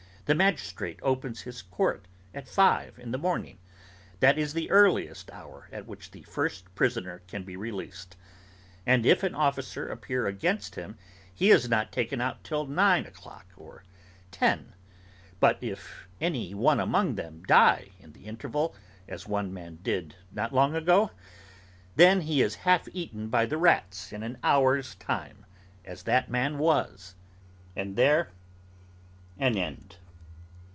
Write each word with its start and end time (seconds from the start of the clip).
The 0.25 0.35
magistrate 0.35 0.97
opens 1.01 1.41
his 1.41 1.61
court 1.61 2.07
at 2.33 2.47
five 2.47 2.97
in 2.97 3.11
the 3.11 3.17
morning. 3.17 3.57
That 4.21 4.37
is 4.37 4.53
the 4.53 4.71
earliest 4.71 5.29
hour 5.29 5.67
at 5.73 5.85
which 5.87 6.11
the 6.11 6.23
first 6.23 6.73
prisoner 6.73 7.21
can 7.27 7.43
be 7.43 7.57
released; 7.57 8.15
and 8.85 9.05
if 9.05 9.23
an 9.23 9.35
officer 9.35 9.89
appear 9.89 10.27
against 10.27 10.75
him, 10.75 10.97
he 11.33 11.49
is 11.51 11.67
not 11.67 11.91
taken 11.91 12.21
out 12.21 12.45
till 12.45 12.65
nine 12.65 13.05
o'clock 13.05 13.45
or 13.57 13.83
ten.—But 14.31 15.57
if 15.59 16.07
any 16.21 16.53
one 16.53 16.79
among 16.79 17.15
them 17.15 17.43
die 17.43 17.89
in 17.99 18.13
the 18.13 18.23
interval, 18.27 18.73
as 19.09 19.27
one 19.27 19.53
man 19.53 19.79
did, 19.81 20.15
not 20.31 20.53
long 20.53 20.75
ago? 20.77 21.11
Then 21.97 22.21
he 22.21 22.41
is 22.41 22.55
half 22.63 22.87
eaten 22.93 23.27
by 23.27 23.45
the 23.45 23.57
rats 23.57 24.13
in 24.13 24.23
an 24.23 24.37
hour's 24.43 24.95
time; 24.95 25.45
as 25.83 26.03
that 26.03 26.31
man 26.31 26.57
was; 26.57 27.15
and 27.75 27.97
there 27.97 28.29
an 29.37 29.57
end. 29.57 29.97